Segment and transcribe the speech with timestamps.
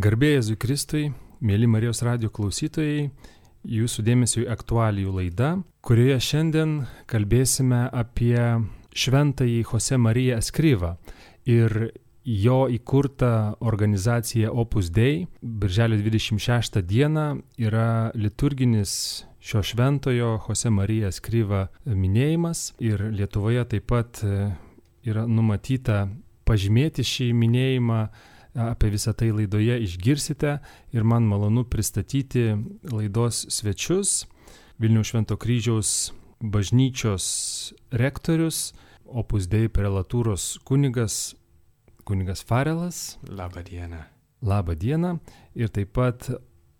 [0.00, 1.00] Garbėjai Jėzui Kristui,
[1.44, 3.10] mėly Marijos radio klausytojai,
[3.68, 5.48] jūsų dėmesio į aktualijų laidą,
[5.84, 6.70] kurioje šiandien
[7.10, 8.38] kalbėsime apie
[8.96, 10.94] šventąjį Jose Mariją Eskryvą
[11.52, 11.76] ir
[12.24, 15.26] jo įkurta organizacija Opus Dei.
[15.42, 17.26] Birželio 26 dieną
[17.60, 26.06] yra liturginis šio šventojo Jose Marija Eskryva minėjimas ir Lietuvoje taip pat yra numatyta
[26.48, 28.04] pažymėti šį minėjimą
[28.54, 30.58] apie visą tai laidoje išgirsite
[30.92, 32.54] ir man malonu pristatyti
[32.90, 34.24] laidos svečius.
[34.80, 37.26] Vilnių Švento kryžiaus bažnyčios
[37.92, 38.72] rektorius,
[39.04, 41.34] opus dei prelatūros kunigas,
[42.08, 43.18] kunigas Farelas.
[43.28, 44.00] Labą dieną.
[44.42, 45.18] Labą dieną.
[45.54, 46.30] Ir taip pat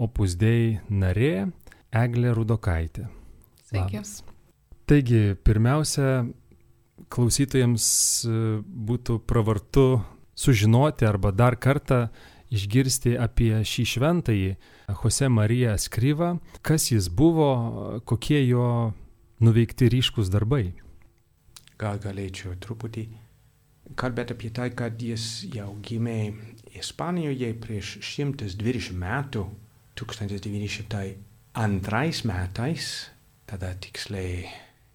[0.01, 1.51] opus dei narė
[1.93, 3.11] Eglė Rudokaitė.
[3.69, 4.01] Sveiki.
[4.01, 4.23] Labas.
[4.89, 6.25] Taigi, pirmiausia,
[7.13, 7.85] klausytojams
[8.89, 10.01] būtų pravartu
[10.41, 12.07] sužinoti arba dar kartą
[12.51, 14.53] išgirsti apie šį šventąjį
[14.91, 16.35] Jose Mariją Skryvą,
[16.67, 17.51] kas jis buvo,
[18.09, 18.93] kokie jo
[19.45, 20.73] nuveikti ryškus darbai.
[21.81, 23.07] Gal galėčiau truputį
[23.99, 26.35] kalbėti apie tai, kad jis jau gimė
[26.79, 29.43] Ispanijoje prieš 120 metų,
[29.99, 33.11] 1902 metais,
[33.51, 34.47] tada tiksliai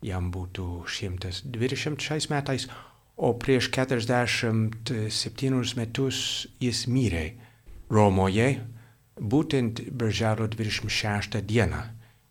[0.06, 2.70] jam būtų 120 metais,
[3.16, 7.34] o prieš 47 metus jis mirė
[7.90, 8.60] Romoje,
[9.16, 11.82] būtent birželio 26 dieną.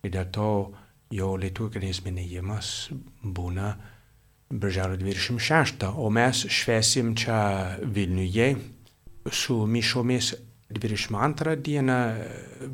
[0.04, 0.48] Ir dėl to
[1.14, 2.90] jo liturginis minėjimas
[3.22, 3.74] būna
[4.50, 8.56] birželio 26, o mes švesim čia Vilniuje
[9.32, 10.34] su mišomis
[10.74, 12.14] 22 dieną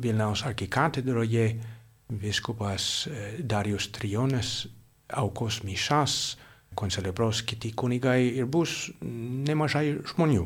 [0.01, 1.61] Vilniaus arkikatedroje
[2.09, 3.07] viskupas
[3.39, 4.67] Darius Trionas
[5.07, 6.37] aukos mišas
[6.75, 10.45] koncelebros kiti kunigai ir bus nemažai žmonių.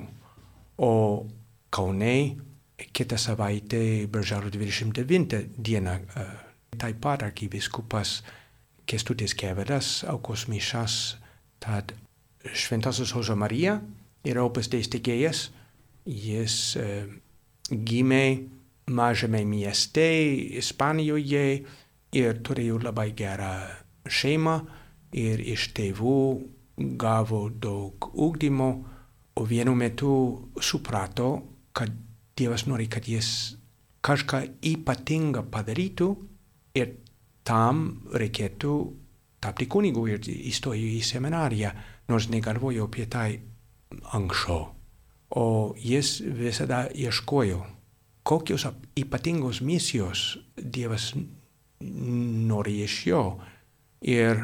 [0.78, 0.92] O
[1.76, 2.16] Kaune
[2.96, 6.00] kitą savaitę, birželio 29 dieną,
[6.78, 8.22] taip pat arkiviskupas
[8.86, 11.18] Kestutis Kevedas aukos mišas,
[11.60, 11.94] tad
[12.54, 13.80] Šventasis Jose Marija
[14.26, 15.50] yra opus steigėjas,
[16.06, 17.08] jis uh,
[17.72, 18.46] gimė
[18.88, 20.06] mažame mieste
[20.60, 21.46] Ispanijoje
[22.16, 23.54] ir turėjo labai gerą
[24.06, 24.60] šeimą
[25.16, 26.20] ir iš tėvų
[27.00, 28.70] gavo daug ugdymo,
[29.36, 30.12] o vienu metu
[30.62, 31.30] suprato,
[31.76, 31.92] kad
[32.36, 33.56] Dievas nori, kad jis
[34.04, 36.08] kažką ypatingą padarytų
[36.76, 36.90] ir
[37.48, 38.74] tam reikėtų
[39.40, 41.72] tapti kunigu ir įstojo į seminariją,
[42.12, 43.30] nors negalvojo apie tai
[44.18, 44.68] anksčiau.
[45.36, 45.46] O
[45.80, 47.62] jis visada ieškojo,
[48.28, 48.68] kokios
[49.00, 51.14] ypatingos misijos Dievas
[51.80, 53.24] nori iš jo.
[54.02, 54.44] Ir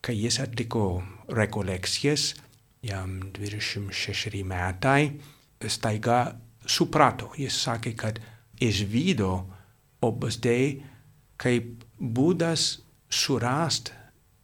[0.00, 2.34] kai jis atliko rekolekcijas,
[2.82, 5.20] jam 26 metai,
[5.68, 6.20] staiga
[6.66, 8.20] suprato, jis sakė, kad
[8.60, 9.32] išvydo
[10.04, 10.80] opus dei
[11.40, 12.80] kaip būdas
[13.10, 13.92] surast,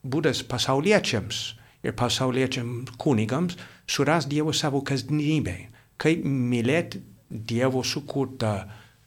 [0.04, 1.42] būdas pasauliečiams
[1.86, 3.56] ir pasauliečiams kunigams
[3.86, 5.56] surast Dievo savo kasdienybę,
[5.96, 8.66] kaip mylėti Dievo sukurtą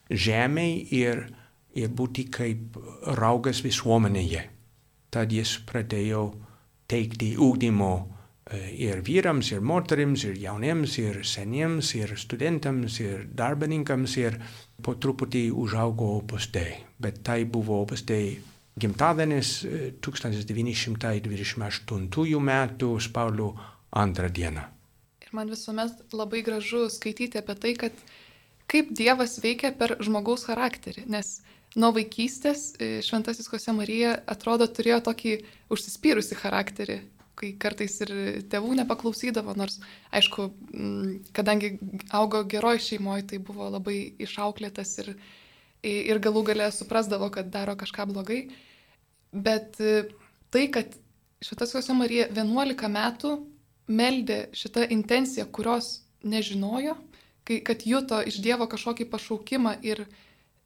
[0.10, 1.28] žemę ir,
[1.76, 2.78] ir būti kaip
[3.20, 4.59] raugas visuomenėje.
[5.10, 6.24] Tad jis pradėjo
[6.90, 7.94] teikti ūkdymo
[8.74, 14.40] ir vyrams, ir moterims, ir jauniems, ir seniems, ir studentams, ir darbininkams, ir
[14.82, 16.80] po truputį užaugo opus dei.
[16.98, 18.40] Bet tai buvo opus dei
[18.80, 19.66] gimtadienis
[20.02, 23.54] 1928 metų spalio
[23.92, 24.62] antrą dieną.
[25.26, 27.92] Ir man visuomet labai gražu skaityti apie tai, kad
[28.70, 31.42] kaip Dievas veikia per žmogaus charakterį, nes
[31.78, 32.74] nuo vaikystės
[33.06, 35.34] Šventasis Kose Marija atrodo turėjo tokį
[35.74, 37.00] užsispyrusi charakterį,
[37.40, 38.14] kai kartais ir
[38.52, 39.78] tėvų nepaklausydavo, nors,
[40.16, 40.50] aišku,
[41.36, 41.76] kadangi
[42.16, 45.14] augo geroj šeimoje, tai buvo labai išauklėtas ir,
[45.88, 48.42] ir galų galę suprasdavo, kad daro kažką blogai.
[49.32, 50.98] Bet tai, kad
[51.40, 53.38] Šventas Jose Marija 11 metų
[53.88, 56.98] meldė šitą intenciją, kurios nežinojo,
[57.48, 60.04] kai, kad juto iš Dievo kažkokį pašaukimą ir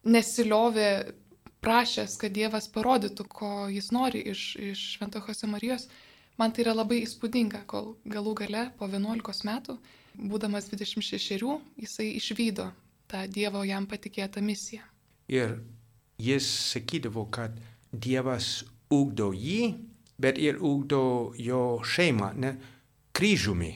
[0.04, 0.88] nesiliovė
[1.64, 5.88] prašęs, kad Dievas parodytų, ko jis nori iš, iš Šventojo Jose Marijos,
[6.40, 9.78] man tai yra labai įspūdinga, kol galų gale po 11 metų,
[10.14, 11.40] būdamas 26,
[11.80, 12.70] jisai išvydo
[13.10, 14.84] tą Dievo jam patikėtą misiją.
[15.32, 15.58] Ir
[16.20, 17.56] jis sakydavo, kad
[17.92, 19.74] Dievas ugdo jį,
[20.20, 22.54] bet ir ugdo jo šeimą, ne,
[23.14, 23.72] kryžiumi.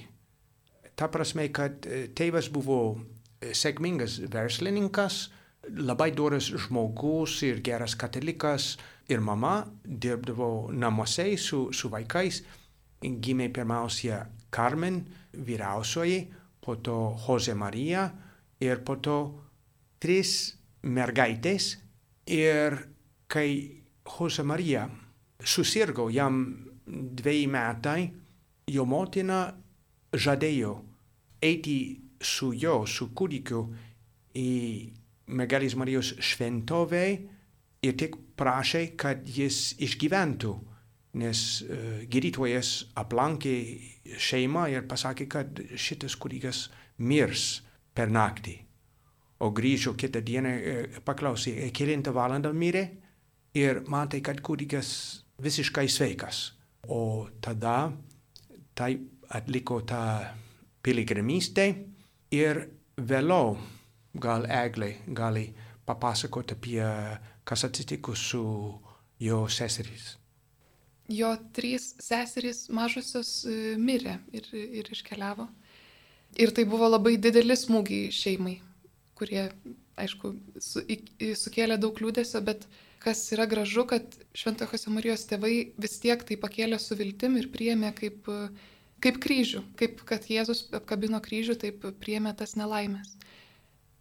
[0.99, 1.87] Ta prasme, kad
[2.19, 2.99] tėvas buvo
[3.39, 5.29] sėkmingas verslininkas,
[5.77, 8.77] labai doras žmogus ir geras katalikas
[9.09, 12.43] ir mama dirbdavo namuose su, su vaikais.
[13.03, 16.27] Gimė pirmiausia Carmen, vyriausioji,
[16.61, 18.09] po to Jose Marija
[18.61, 19.19] ir po to
[20.03, 21.77] tris mergaitės
[22.27, 22.77] ir
[23.31, 23.49] kai
[24.09, 24.89] Jose Marija
[25.45, 26.43] susirgo jam
[26.89, 28.03] dviejai metai,
[28.69, 29.47] jo motina
[30.13, 30.75] žadėjo
[31.45, 31.79] eiti
[32.21, 33.63] su jo, su kūdikiu
[34.35, 34.51] į
[35.29, 37.05] mergelės Marijos šventovę
[37.85, 40.55] ir tik prašė, kad jis išgyventų,
[41.19, 43.55] nes uh, gydytojas aplankė
[44.19, 47.61] šeimą ir pasakė, kad šitas kūdikas mirs
[47.95, 48.57] per naktį.
[49.39, 52.89] O grįžo kitą dieną ir paklausė, kelintą valandą mirė
[53.55, 54.89] ir matė, kad kūdikas
[55.39, 56.41] visiškai sveikas.
[56.91, 57.93] O tada
[58.79, 60.03] taip atliko tą
[60.83, 61.67] piligrimystę
[62.35, 62.65] ir
[62.99, 63.57] vėliau
[64.15, 65.49] gal Eglė gali
[65.89, 66.85] papasakoti apie
[67.49, 68.45] kas atsitiko su
[69.21, 70.17] jo seserys.
[71.09, 75.49] Jo trys seserys mažosios e, mirė ir, ir iškeliavo.
[76.37, 78.59] Ir tai buvo labai dideli smūgiai šeimai,
[79.17, 79.47] kurie,
[79.97, 80.83] aišku, su,
[81.41, 82.67] sukėlė daug liūdėsio, bet
[83.01, 87.95] kas yra gražu, kad Šventojo Marijos tėvai vis tiek tai pakėlė su viltim ir priėmė
[87.97, 88.29] kaip,
[89.01, 93.17] kaip kryžių, kaip kad Jėzus apkabino kryžių, taip priėmė tas nelaimės.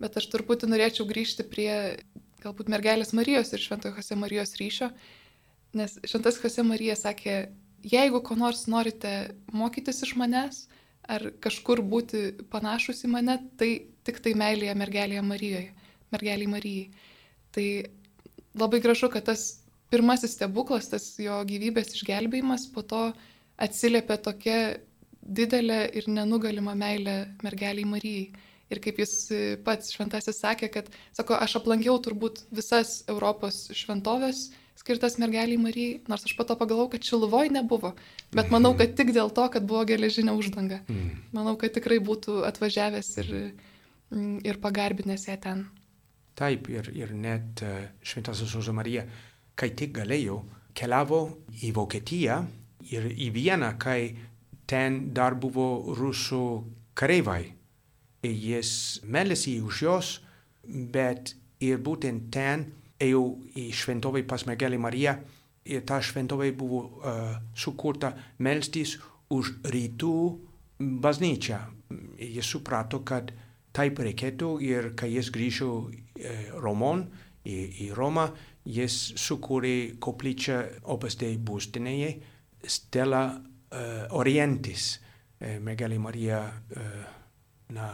[0.01, 1.71] Bet aš truputį norėčiau grįžti prie
[2.43, 4.91] galbūt mergelės Marijos ir Šventojo Marijos ryšio,
[5.77, 7.37] nes Šventas Jose Marija sakė,
[7.83, 10.67] jeigu ko nors norite mokytis iš manęs,
[11.07, 15.69] ar kažkur būti panašus į mane, tai tik tai meilėje mergelėje Marijoje,
[16.13, 16.89] mergeliai Marijai.
[17.55, 17.67] Tai
[18.59, 19.47] labai gražu, kad tas
[19.91, 23.03] pirmasis stebuklas, tas jo gyvybės išgelbėjimas, po to
[23.57, 24.59] atsiliepia tokia
[25.21, 28.27] didelė ir nenugalima meilė mergeliai Marijai.
[28.73, 29.13] Ir kaip jis
[29.63, 36.25] pats šventasis sakė, kad, sako, aš aplankiau turbūt visas Europos šventovės, skirtas mergeliai Marijai, nors
[36.27, 37.93] aš pato pagalvojau, kad Šiluvoj nebuvo,
[38.35, 40.81] bet manau, kad tik dėl to, kad buvo geležinė uždanga.
[40.91, 41.15] Mm.
[41.35, 43.33] Manau, kad tikrai būtų atvažiavęs ir,
[44.11, 45.65] mm, ir pagarbinęs ją ten.
[46.37, 49.07] Taip, ir, ir net uh, Šventasis Ozo Marija,
[49.57, 50.43] kai tik galėjo,
[50.77, 51.21] keliavo
[51.65, 52.41] į Vokietiją
[52.93, 54.13] ir į Vieną, kai
[54.69, 56.43] ten dar buvo rusų
[56.97, 57.56] kareivai.
[58.25, 58.71] Ir jis
[59.05, 60.13] melėsi už juos,
[60.65, 62.65] bet ir būtent ten
[63.01, 63.23] ėjau
[63.57, 65.17] į šventovę pas mergelę Mariją
[65.67, 68.97] ir ta šventovė buvo uh, sukurta melstis
[69.33, 70.15] už rytų
[71.03, 71.59] bažnyčią.
[72.17, 73.31] Jis suprato, kad
[73.75, 75.91] taip reikėtų ir kai jis grįžo uh,
[76.63, 77.05] Romon,
[77.47, 78.29] į, į Romą,
[78.67, 82.15] jis sukūrė koplyčią Opus Dei būstinėje
[82.67, 87.16] Stella uh, Orientis, uh, mergelė Marija uh,
[87.73, 87.93] na,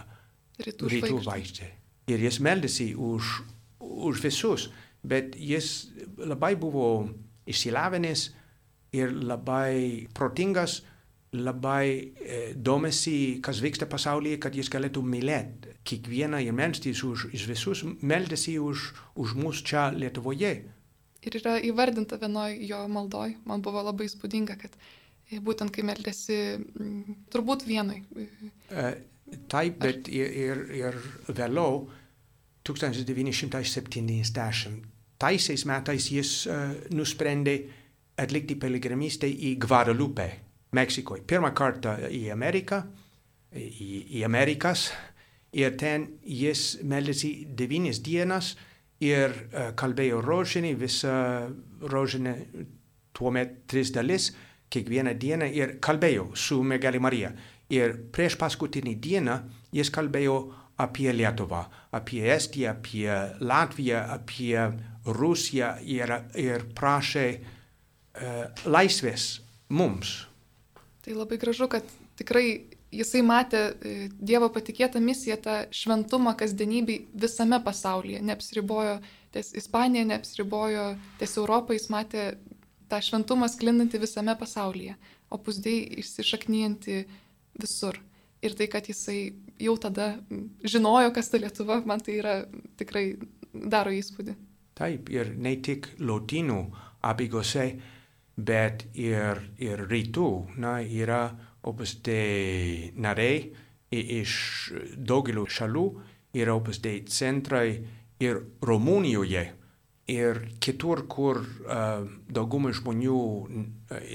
[0.62, 1.70] rytų, rytų žvaigždė.
[2.12, 3.38] Ir jis meldėsi už,
[3.80, 4.70] už visus
[5.04, 6.88] bet jis labai buvo
[7.50, 8.30] išsilavinęs
[8.96, 10.82] ir labai protingas,
[11.34, 17.46] labai e, domisi, kas vyksta pasaulyje, kad jis galėtų mylėti kiekvieną ir melstis už, už
[17.50, 20.54] visus, meldėsi už, už mus čia Lietuvoje.
[21.24, 26.38] Ir yra įvardinta vienoj jo maldoj, man buvo labai spūdinga, kad e, būtent kai meldėsi,
[27.34, 28.06] turbūt vienoj.
[29.52, 30.94] Taip, bet ir, ir, ir
[31.30, 31.90] vėliau,
[32.64, 34.84] 1970
[35.20, 36.54] taisiais metais jis uh,
[36.96, 37.58] nusprendė
[38.20, 40.30] atlikti piligrimystę į Guadalupe,
[40.74, 41.22] Meksikoje.
[41.30, 42.82] Pirmą kartą į Ameriką,
[43.54, 44.92] į, į Amerikas.
[45.54, 48.56] Ir ten jis meldėsi devynis dienas
[49.04, 51.14] ir uh, kalbėjo rožinį, visą
[51.92, 52.34] rožinį
[53.14, 54.32] tuomet tris dalis,
[54.74, 57.30] kiekvieną dieną ir kalbėjo su mergelė Marija.
[57.74, 59.38] Ir prieš paskutinį dieną
[59.74, 60.38] jis kalbėjo
[60.84, 61.64] apie Lietuvą,
[61.96, 63.08] apie Estiją, apie
[63.42, 64.58] Latviją, apie
[65.06, 69.28] Rusija ir, ir prašė uh, laisvės
[69.70, 70.24] mums.
[71.04, 71.88] Tai labai gražu, kad
[72.20, 78.22] tikrai jisai matė e, Dievo patikėtą misiją, tą šventumą kasdienybei visame pasaulyje.
[78.24, 79.00] Neapsiribojo
[79.34, 82.28] ties Ispanija, neapsiribojo ties Europą, jis matė
[82.92, 84.96] tą šventumą sklindantį visame pasaulyje,
[85.34, 87.00] o pusdėjai išsišaknyjantį
[87.60, 88.00] visur.
[88.44, 90.18] Ir tai, kad jisai jau tada
[90.68, 92.36] žinojo, kas ta Lietuva, man tai yra
[92.80, 93.14] tikrai
[93.54, 94.36] daro įspūdį.
[94.76, 96.60] Taip, ir ne tik lotynų
[97.06, 97.68] abiejose,
[98.36, 100.30] bet ir, ir rytų.
[100.60, 101.28] Na, yra
[101.64, 103.54] opus dei nariai
[103.94, 104.34] iš
[104.98, 105.86] daugelio šalių,
[106.36, 107.78] yra opus dei centrai
[108.24, 109.46] ir Rumunijoje.
[110.12, 113.20] Ir kitur, kur uh, dauguma žmonių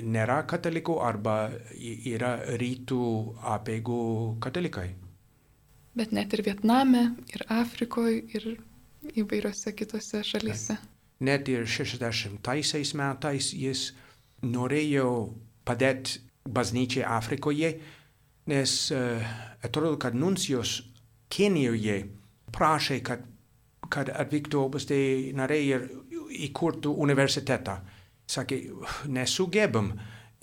[0.04, 1.37] nėra katalikų arba
[1.80, 3.04] yra rytų
[3.57, 4.02] apeigų
[4.45, 4.90] katalikai.
[5.97, 8.50] Bet net ir Vietname, ir Afrikoje, ir
[9.16, 10.76] įvairiose kitose šalyse.
[11.25, 13.88] Net ir 60-aisiais metais jis
[14.45, 15.09] norėjo
[15.66, 17.73] padėti bažnyčiai Afrikoje,
[18.52, 19.25] nes uh,
[19.64, 20.83] atrodo, kad nuncijos
[21.33, 22.02] Kenijoje
[22.52, 23.25] prašė, kad
[23.92, 24.99] kad atvyktų OBSD
[25.38, 25.87] nariai ir
[26.49, 27.78] įkurtų universitetą.
[28.28, 28.61] Sakė,
[29.09, 29.95] nesugebam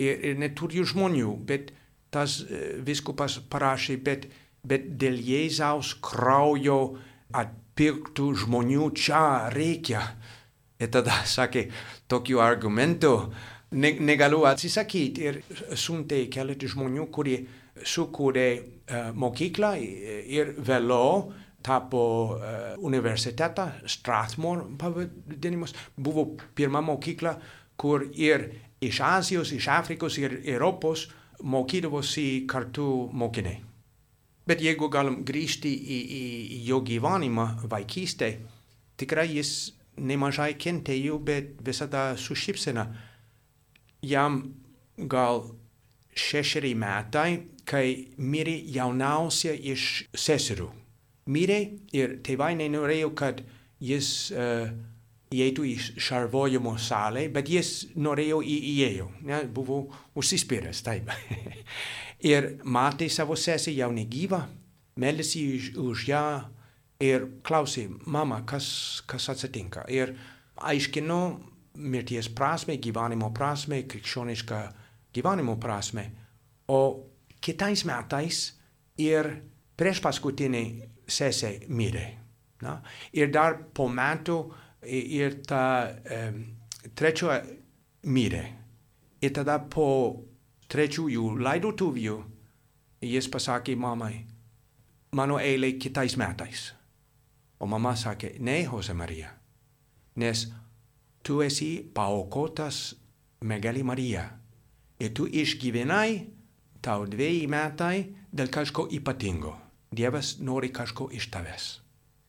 [0.01, 1.71] ir, ir neturiu žmonių, bet
[2.13, 2.39] tas
[2.85, 4.29] viskupas parašė, bet,
[4.65, 6.95] bet dėl Jėzaus kraujo
[7.35, 10.01] atpirktų žmonių čia reikia.
[10.81, 11.69] Ir tada sakė,
[12.11, 13.13] tokių argumentų
[13.79, 15.39] ne, negaliu atsisakyti ir
[15.77, 17.37] siuntė keletą žmonių, kurie
[17.75, 21.31] sukūrė uh, mokyklą ir vėliau
[21.65, 22.01] tapo
[22.35, 27.35] uh, universitetą, Strathmore pavadinimas, buvo pirma mokykla,
[27.75, 28.49] kur ir
[28.85, 31.07] iš Azijos, iš Afrikos ir Europos
[31.41, 33.63] mokydavosi kartu mokiniai.
[34.45, 36.21] Bet jeigu galim grįžti į, į,
[36.55, 38.29] į jo gyvenimą vaikystę,
[38.99, 42.85] tikrai jis nemažai kentėjo, bet visada su šypsena.
[44.05, 44.43] Jam
[44.97, 45.47] gal
[46.15, 47.29] šešeri metai,
[47.65, 50.69] kai mirė jauniausia iš seserų.
[51.25, 51.59] Mirė
[51.95, 53.39] ir tėvai nenorėjo, kad
[53.81, 54.67] jis uh,
[55.33, 59.79] įeitų į šarvojimo salę, bet jis norėjo į įėjo, ne, buvo
[60.17, 61.09] užsispyręs, taip.
[62.33, 64.43] ir matė savo sesę jau negyvą,
[65.01, 66.27] meldėsi už, už ją
[67.03, 69.87] ir klausė, mama, kas, kas atsitinka.
[69.91, 70.13] Ir
[70.61, 71.19] aiškino
[71.75, 74.61] mirties prasme, gyvenimo prasme, krikščionišką
[75.15, 76.09] gyvenimo prasme.
[76.71, 76.81] O
[77.43, 78.45] kitais metais
[79.01, 79.33] ir
[79.75, 80.65] prieš paskutinį
[81.07, 82.05] sesę mirė.
[82.63, 82.79] Na?
[83.13, 84.37] Ir dar po metų
[84.85, 86.39] ir ta um,
[86.95, 87.33] trečio
[88.09, 88.45] mirė.
[89.21, 89.87] Ir tada po
[90.69, 92.15] trečiųjų laidotuvių
[93.05, 94.25] jis pasakė mamai,
[95.15, 96.71] mano eilė kitais metais.
[97.59, 99.29] O mama sakė, ne, Jose Marija,
[100.19, 100.45] nes
[101.23, 102.95] tu esi paaukotas
[103.45, 104.25] mergelį Mariją
[104.99, 106.09] ir tu išgyvenai
[106.83, 107.95] tau dviejai metai
[108.31, 109.55] dėl kažko ypatingo.
[109.95, 111.67] Dievas nori kažko iš tavęs.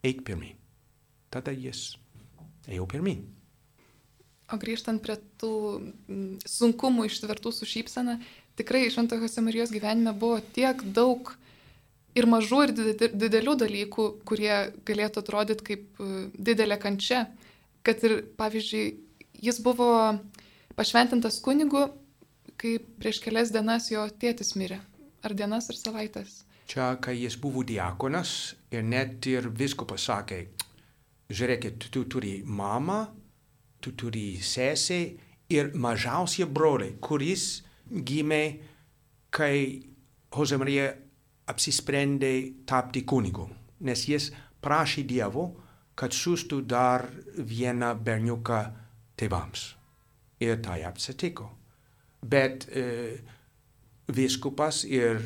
[0.06, 0.54] Eik pirmin.
[1.34, 1.96] Tada jis
[2.70, 3.24] ėjau pirmin.
[4.46, 5.50] O grįžtant prie tų
[6.46, 8.20] sunkumų ištvertų su šypsena,
[8.58, 11.32] tikrai Šventojo Samarijos gyvenime buvo tiek daug
[12.16, 14.54] ir mažų, ir didelių dalykų, kurie
[14.86, 17.26] galėtų atrodyti kaip e, didelė kančia,
[17.82, 18.86] kad ir, pavyzdžiui,
[19.42, 19.90] jis buvo
[20.78, 21.88] pašventintas kunigu,
[22.56, 24.78] kai prieš kelias dienas jo tėtis mirė.
[25.26, 26.45] Ar dienas, ar savaitės.
[26.66, 30.40] Čia, kai jis buvo diakonas ir net ir visko pasakė,
[31.30, 33.04] žiūrėkit, tu turi mamą,
[33.80, 34.98] tu turi sesę
[35.54, 37.46] ir mažiausią brolį, kuris
[37.86, 38.42] gimė,
[39.30, 39.84] kai
[40.34, 40.90] Jose Marija
[41.46, 42.32] apsisprendė
[42.66, 43.46] tapti kunigu,
[43.86, 44.32] nes jis
[44.62, 45.46] prašė Dievo,
[45.96, 47.06] kad siūstų dar
[47.38, 48.60] vieną berniuką
[49.16, 49.68] tėvams.
[50.42, 51.46] Ir tai atsitiko.
[52.26, 52.82] Bet e,
[54.12, 55.22] viskupas ir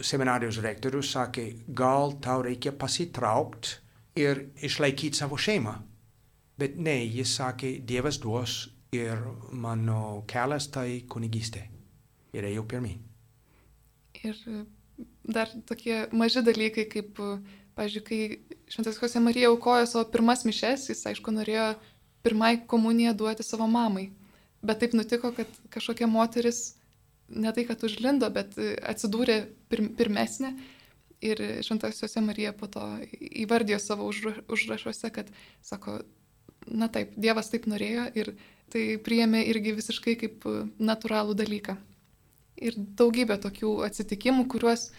[0.00, 3.78] seminarijos rektorius sakė, gal tau reikia pasitraukti
[4.22, 5.76] ir išlaikyti savo šeimą.
[6.60, 9.18] Bet ne, jis sakė, Dievas duos ir
[9.52, 11.64] mano kelias tai kunigystė.
[12.32, 13.00] Ir ėjau pirmin.
[14.22, 14.38] Ir
[15.24, 17.18] dar tokie maži dalykai, kaip,
[17.76, 21.72] pažiūrėjau, kai Šventas Jose Marija aukojo savo pirmas mišes, jis aišku norėjo
[22.24, 24.10] pirmai komuniją duoti savo mamai.
[24.62, 26.76] Bet taip nutiko, kad kažkokia moteris
[27.34, 30.54] ne tai, kad užlindo, bet atsidūrė pir pirmesnė.
[31.22, 32.82] Ir Šventas Jose Marija po to
[33.44, 35.28] įvardijo savo užrašuose, kad,
[35.62, 36.00] sako,
[36.66, 38.32] na taip, Dievas taip norėjo ir
[38.72, 40.46] tai priėmė irgi visiškai kaip
[40.82, 41.76] natūralų dalyką.
[42.62, 44.90] Ir daugybė tokių atsitikimų, kuriuos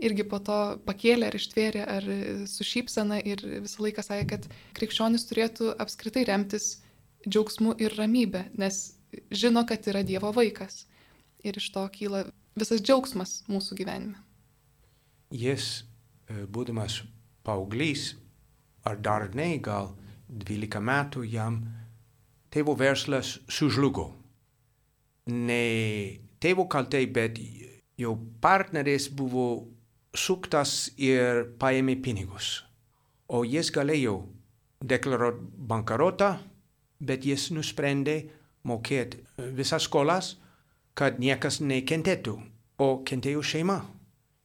[0.00, 2.06] irgi po to pakėlė ar ištvėrė ar
[2.50, 4.46] su šypsena ir visą laiką sakė, kad
[4.78, 6.78] krikščionis turėtų apskritai remtis
[7.26, 8.98] džiaugsmu ir ramybė, nes
[9.30, 10.86] žino, kad yra Dievo vaikas.
[11.44, 12.24] Ir iš to kyla
[12.58, 14.18] visas džiaugsmas mūsų gyvenime.
[15.30, 15.84] Jis,
[16.28, 17.02] e, būdamas
[17.46, 18.14] paauglys,
[18.84, 19.92] ar dar ne, gal
[20.28, 21.60] 12 metų jam
[22.50, 24.10] tėvo verslas sužlugo.
[25.28, 27.38] Ne tėvo kaltai, bet
[27.98, 29.68] jo partneris buvo
[30.16, 32.62] suktas ir paėmė pinigus.
[33.28, 34.22] O jis galėjo
[34.80, 36.38] deklaruoti bankarotą,
[37.00, 38.22] bet jis nusprendė
[38.66, 39.20] mokėti
[39.56, 40.36] visas skolas,
[40.98, 42.34] kad niekas nekentėtų,
[42.82, 43.78] o kentėjo šeima.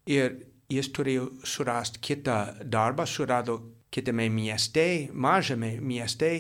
[0.10, 0.36] Ir
[0.69, 3.60] jis turėjo surasti kitą darbą, surado
[3.93, 6.31] kitame mieste, mažame mieste,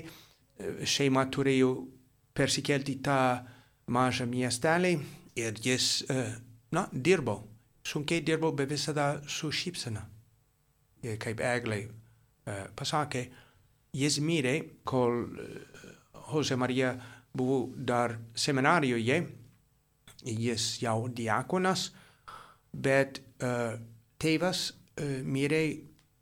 [0.85, 1.73] šeima turėjo
[2.33, 3.17] persikelti tą
[3.93, 4.93] mažą miestelį
[5.37, 6.05] ir jis,
[6.73, 7.41] na, dirbo
[7.83, 10.03] sunkiai dirbau, bet visada su šypsena.
[11.03, 13.25] Ir kaip Eglė uh, pasakė,
[13.93, 14.55] jis mirė,
[14.87, 15.25] kol
[16.31, 16.93] Jose Marija
[17.35, 19.19] buvo dar seminarijoje,
[20.23, 21.89] jis jau diakonas,
[22.73, 23.75] bet uh,
[24.21, 25.63] tėvas uh, mirė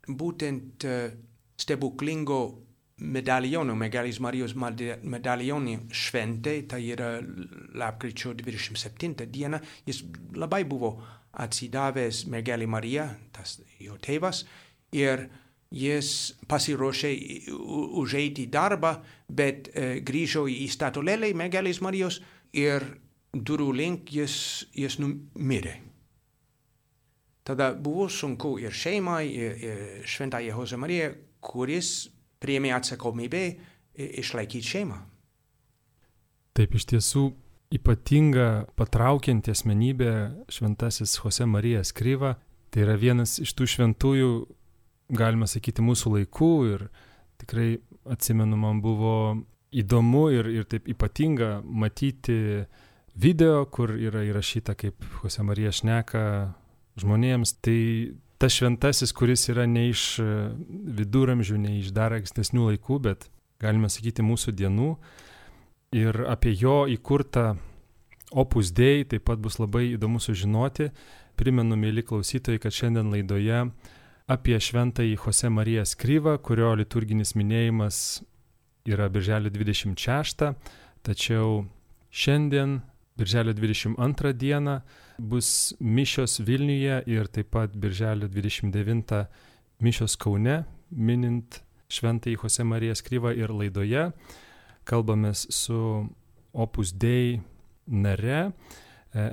[0.08, 1.14] būtent uh,
[1.62, 2.42] stebuklingo
[3.02, 7.16] medalionų, Mergelės Marijos medalionų šventė, tai yra
[7.78, 10.02] lapkričio 27 diena, jis
[10.38, 10.94] labai buvo
[11.42, 14.44] atsidavęs Mergelė Marija, tas jo tėvas,
[14.94, 15.26] ir
[15.72, 17.12] jis pasiruošė
[18.02, 18.98] užeiti darbą,
[19.32, 22.20] bet e, grįžo į statulėlę Mergelės Marijos
[22.52, 22.84] ir
[23.32, 25.78] durų link jis, jis numirė.
[27.42, 31.10] Tada buvo sunku ir šeimai, ir, ir šventai Jose Marija,
[31.42, 32.10] kuris
[32.42, 33.42] priėmė atsakomybę
[34.22, 34.98] išlaikyti šeimą.
[36.52, 37.24] Taip iš tiesų
[37.72, 40.12] ypatinga patraukianti asmenybė
[40.52, 42.36] šventasis Jose Marija Skryva.
[42.72, 44.30] Tai yra vienas iš tų šventųjų,
[45.12, 46.86] galima sakyti, mūsų laikų ir
[47.42, 47.74] tikrai
[48.12, 49.16] atsimenu, man buvo
[49.72, 52.64] įdomu ir, ir taip ypatinga matyti
[53.14, 56.24] video, kur yra įrašyta, kaip Jose Marija šneka
[57.00, 57.78] žmonėms, tai
[58.42, 60.28] tas šventasis, kuris yra ne iš e,
[60.98, 63.28] viduramžių, ne iš dar ankstesnių laikų, bet
[63.62, 64.94] galime sakyti mūsų dienų.
[65.94, 67.52] Ir apie jo įkurtą
[68.32, 70.88] Opus Dei taip pat bus labai įdomu sužinoti.
[71.36, 73.58] Primenu, mėly klausytojai, kad šiandien laidoje
[74.32, 78.22] apie šventąjį Jose Mariją Skryvą, kurio liturginis minėjimas
[78.88, 80.48] yra birželio 26,
[81.04, 81.66] tačiau
[82.10, 82.80] šiandien
[83.16, 84.80] Birželio 22 dieną
[85.18, 89.26] bus mišios Vilniuje ir taip pat Birželio 29
[89.80, 91.60] mišios Kaune, minint
[91.92, 94.10] Šventąjį Jose Mariją Skryvą ir laidoje.
[94.88, 96.08] Kalbamės su
[96.52, 97.40] Opus Dei
[97.86, 98.50] nare e,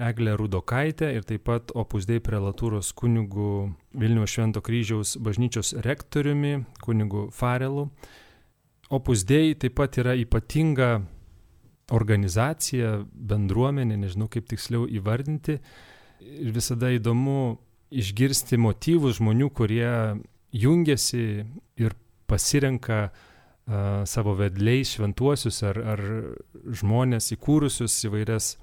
[0.09, 7.29] Eglė Rudokaitė ir taip pat Opus Dei prelatūros kunigu Vilniaus Švento kryžiaus bažnyčios rektoriumi kunigu
[7.31, 7.87] Farelu.
[8.89, 10.99] Opus Dei taip pat yra ypatinga
[11.95, 15.59] organizacija, bendruomenė, nežinau kaip tiksliau įvardinti.
[16.19, 17.57] Ir visada įdomu
[17.89, 19.89] išgirsti motyvus žmonių, kurie
[20.53, 21.45] jungiasi
[21.79, 21.95] ir
[22.29, 26.03] pasirenka uh, savo vedliais šventuosius ar, ar
[26.81, 28.53] žmonės įkūrusius įvairias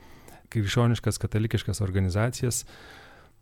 [0.53, 2.65] krikščioniškas katalikiškas organizacijas.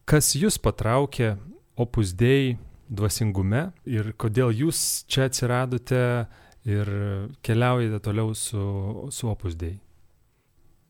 [0.09, 1.35] Kas jūs patraukė
[1.81, 2.57] opus dei
[2.89, 6.01] dvasingume ir kodėl jūs čia atsiradote
[6.65, 6.91] ir
[7.45, 8.65] keliaujate toliau su,
[9.13, 9.79] su Opus Dei?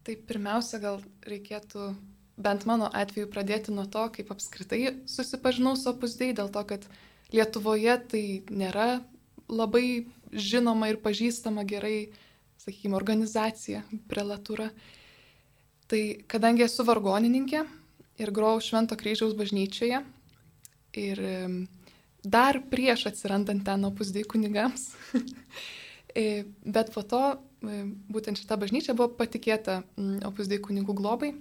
[0.05, 1.95] Tai pirmiausia, gal reikėtų
[2.37, 6.87] bent mano atveju pradėti nuo to, kaip apskritai susipažinau su Opus Dei, dėl to, kad
[7.35, 9.01] Lietuvoje tai nėra
[9.49, 12.11] labai žinoma ir pažįstama gerai,
[12.63, 14.69] sakykime, organizacija, prelatūra.
[15.91, 17.65] Tai kadangi esu vargonininkė
[18.23, 20.01] ir grojau Švento kryžiaus bažnyčioje
[21.01, 21.25] ir
[22.25, 24.93] dar prieš atsirandant ten opusdai kunigams.
[26.15, 27.19] E, bet po to
[27.67, 27.81] e,
[28.15, 29.81] būtent šita bažnyčia buvo patikėta
[30.23, 31.33] opusdai kunigų globai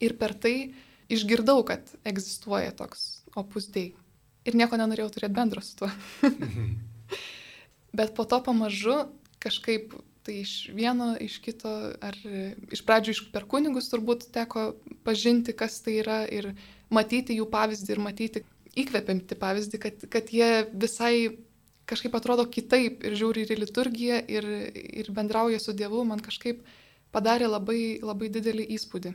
[0.00, 0.72] ir per tai
[1.12, 3.90] išgirdau, kad egzistuoja toks opusdai.
[4.48, 5.90] Ir nieko nenorėjau turėti bendro su tuo.
[7.98, 9.02] bet po to pamažu
[9.36, 9.92] kažkaip
[10.24, 11.70] tai iš vieno, iš kito,
[12.00, 12.16] ar
[12.72, 14.70] iš pradžių iš per kunigus turbūt teko
[15.04, 16.52] pažinti, kas tai yra ir
[16.92, 18.44] matyti jų pavyzdį ir matyti,
[18.80, 21.14] įkvepianti pavyzdį, kad, kad jie visai
[21.90, 24.46] kažkaip atrodo kitaip ir žiūri ir į liturgiją, ir,
[25.02, 26.62] ir bendrauja su Dievu, man kažkaip
[27.14, 29.14] padarė labai, labai didelį įspūdį.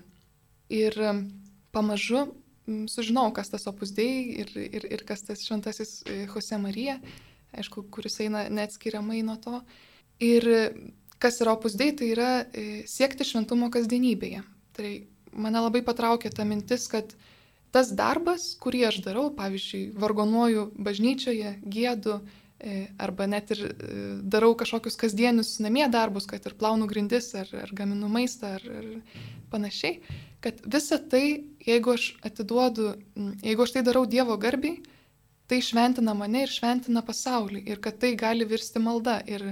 [0.75, 1.21] Ir um,
[1.75, 2.25] pamažu
[2.89, 6.97] sužinau, kas tas opusdėjai ir, ir, ir kas tas šventasis e, Jose Marija,
[7.56, 9.60] aišku, kuris eina neatskiriamai nuo to.
[10.23, 10.47] Ir
[11.21, 14.41] kas yra opusdėjai, tai yra e, siekti šventumo kasdienybėje.
[14.75, 14.91] Tai
[15.45, 17.13] mane labai patraukė ta mintis, kad
[17.75, 22.21] tas darbas, kurį aš darau, pavyzdžiui, vargonuoju bažnyčioje, gėdu,
[22.55, 23.71] e, arba net ir e,
[24.23, 28.88] darau kažkokius kasdienius namie darbus, kad ir plaunu grindis, ar, ar gaminu maistą, ar, ar
[29.51, 29.99] panašiai,
[30.45, 32.93] kad visa tai, jeigu aš atiduodu,
[33.43, 34.79] jeigu aš tai darau Dievo garbiai,
[35.51, 39.19] tai šventina mane ir šventina pasaulį ir kad tai gali virsti malda.
[39.29, 39.51] Ir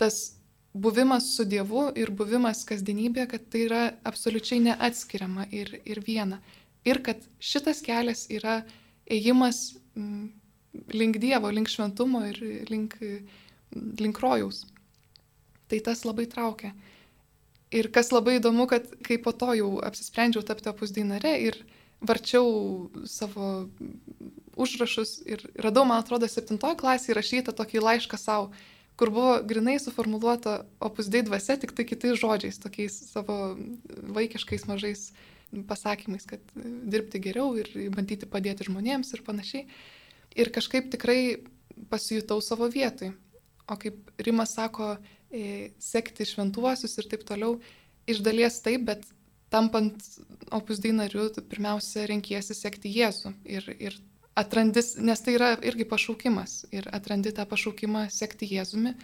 [0.00, 0.36] tas
[0.72, 6.40] buvimas su Dievu ir buvimas kasdienybė, kad tai yra absoliučiai neatskiriama ir, ir viena
[6.84, 8.62] ir kad šitas kelias yra
[9.10, 10.26] ėjimas mm,
[10.94, 12.96] link Dievo, link šventumo ir link,
[14.00, 14.64] link rojaus.
[15.70, 16.74] Tai tas labai traukia.
[17.74, 21.58] Ir kas labai įdomu, kad kai po to jau apsisprendžiau tapti opusdinare ir
[22.04, 23.66] varčiau savo
[24.60, 28.50] užrašus ir radau, man atrodo, septintoje klasėje rašytą tokį laišką savo,
[29.00, 33.56] kur buvo grinai suformuoluota opusdai dvasia, tik tai kitais žodžiais, tokiais savo
[33.88, 35.08] vaikiškais mažais
[35.68, 39.66] pasakymais, kad e, dirbti geriau ir bandyti padėti žmonėms ir panašiai.
[40.34, 41.44] Ir kažkaip tikrai
[41.90, 43.12] pasijutau savo vietoj.
[43.70, 44.96] O kaip Rimas sako,
[45.30, 47.58] e, sekti šventuosius ir taip toliau,
[48.10, 49.06] iš dalies taip, bet
[49.54, 49.96] tampant
[50.54, 53.32] opus dainariu, pirmiausia, renkiesi sekti Jėzų.
[53.46, 53.98] Ir, ir
[54.38, 58.94] atrandis, nes tai yra irgi pašaukimas ir atrandi tą pašaukimą sekti Jėzumi.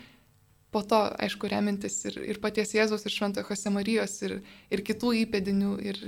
[0.71, 4.37] Po to, aišku, remintis ir, ir paties Jėzaus, ir Šventojo Jose Marijos, ir,
[4.71, 6.01] ir kitų įpėdinių, ir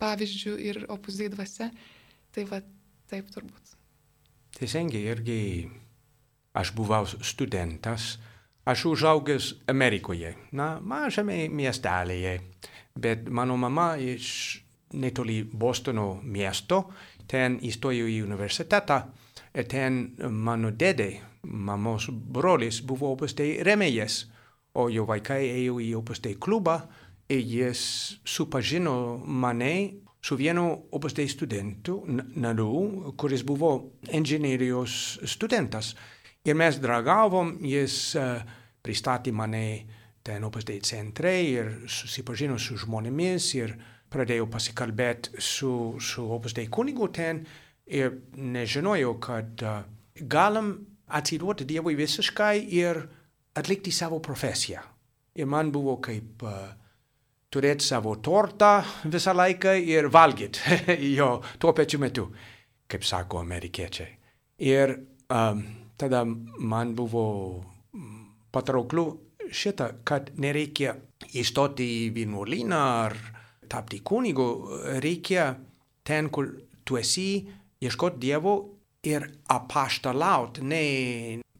[0.00, 1.70] pavyzdžių, ir opuzai dvasia.
[2.34, 2.60] Tai va,
[3.10, 3.76] taip turbūt.
[4.58, 5.40] Teisingai, irgi
[6.56, 8.16] aš buvau studentas,
[8.66, 12.40] aš užaugęs Amerikoje, na, mažame miestelėje,
[12.98, 14.64] bet mano mama iš
[14.98, 16.88] netoli Bostono miesto,
[17.30, 18.98] ten įstojo į universitetą
[19.64, 21.08] ten mano dėdė,
[21.46, 24.24] mamos brolis, buvo opus dei remėjas,
[24.76, 26.80] o jo vaikai ėjo į opus dei klubą
[27.32, 27.80] ir jis
[28.26, 29.72] supažino mane
[30.22, 33.72] su vienu opus dei studentu, nariu, kuris buvo
[34.12, 35.94] inžinierijos studentas.
[36.46, 38.42] Ir mes draugavom, jis uh,
[38.82, 39.66] pristatė mane
[40.26, 46.54] ten opus dei centre ir susipažino su žmonėmis ir uh, pradėjau pasikalbėti su, su opus
[46.56, 47.44] dei kunigu ten.
[47.86, 49.82] Ir nežinojau, kad uh,
[50.18, 50.72] galim
[51.06, 53.00] atsiduoti Dievui visiškai ir
[53.56, 54.82] atlikti savo profesiją.
[55.36, 56.66] Ir man buvo kaip uh,
[57.52, 60.80] turėti savo tortą visą laiką ir valgyti
[61.18, 62.26] jo tuo pačiu metu,
[62.88, 64.10] kaip sako amerikiečiai.
[64.66, 64.96] Ir
[65.30, 65.62] um,
[65.96, 67.24] tada man buvo
[68.52, 69.06] patrauklu
[69.52, 70.96] šitą, kad nereikia
[71.36, 73.16] įstoti į vienuolyną ar
[73.70, 74.46] tapti kunigu,
[75.02, 75.52] reikia
[76.06, 76.50] ten, kur
[76.86, 77.46] tu esi,
[77.82, 78.56] ieškoti Dievo
[79.06, 80.82] ir apaštalaut, ne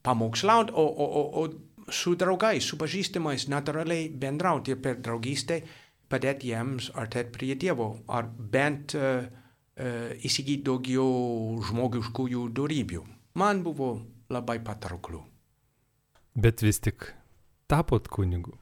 [0.06, 5.60] pamokslaut, o, o, o, o su draugais, su pažįstamais, natūraliai bendrauti ir per draugystę
[6.10, 13.02] padėti jiems artėti prie Dievo, ar bent uh, uh, įsigyti daugiau žmogiškųjų darybių.
[13.38, 13.90] Man buvo
[14.32, 15.22] labai patrauklu.
[16.36, 17.10] Bet vis tik
[17.70, 18.56] tapot kunigu.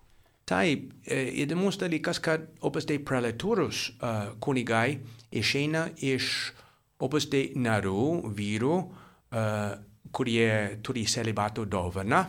[0.44, 4.98] Taip, įdomus dalykas, kad opus dei prelaturus uh, kunigai
[5.32, 6.52] išeina iš
[7.02, 9.74] opus dei narių, vyrų, uh,
[10.14, 12.22] kurie turi celibato dovaną,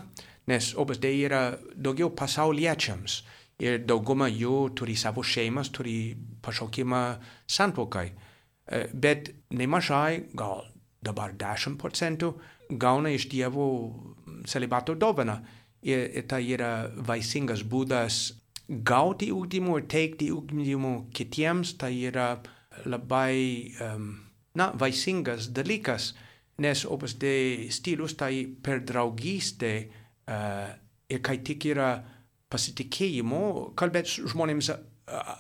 [0.50, 3.20] nes opus dei yra daugiau pasauliečiams
[3.62, 7.04] ir dauguma jų turi savo šeimas, turi pašaukimą
[7.48, 8.08] santokai.
[8.10, 10.66] Uh, bet nemažai, gal
[11.06, 12.34] dabar 10 procentų,
[12.70, 13.68] gauna iš Dievo
[14.50, 15.38] celibato dovaną
[15.86, 18.34] ir tai yra vaisingas būdas
[18.68, 22.40] gauti ugdymų ir teikti ugdymų kitiems, tai yra
[22.90, 24.25] labai um,
[24.56, 26.14] na, vaisingas dalykas,
[26.64, 30.70] nes opus de stilius tai per draugystę uh,
[31.12, 31.90] ir kai tik yra
[32.52, 34.72] pasitikėjimo, kalbėti žmonėms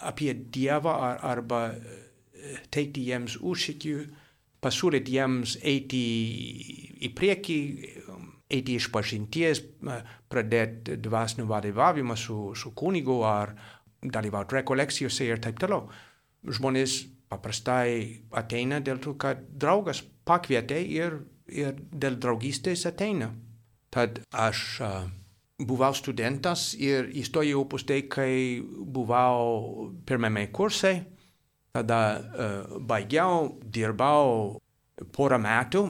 [0.05, 1.61] apie Dievą ar, arba
[2.73, 3.95] teikti jiems užsikių,
[4.61, 6.01] pasiūlyti jiems eiti
[7.05, 7.57] į priekį,
[8.55, 9.61] eiti iš pažinties,
[10.31, 13.55] pradėti dvasinį vadovavimą su, su kunigu ar
[14.01, 15.87] dalyvauti rekolekcijose ir taip toliau.
[16.45, 16.99] Žmonės
[17.35, 21.19] paprastai ateina dėl to, kad draugas pakvietė ir,
[21.51, 23.29] ir dėl draugystės ateina.
[23.93, 25.03] Tad aš uh,
[25.59, 30.95] buvau studentas ir įstojau opus tai, kai buvau pirmame kurse,
[31.75, 34.57] tada uh, baigiau, dirbau
[35.15, 35.85] porą metų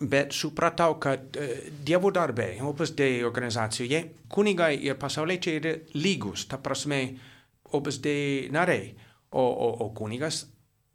[0.00, 1.56] bet supratau, kad uh,
[1.86, 7.04] Dievo darbe, opus dei organizacijoje, kunigai ir pasauliečiai yra lygus, ta prasme,
[7.74, 8.90] opus dei nariai,
[9.34, 10.44] o, o, o kunigas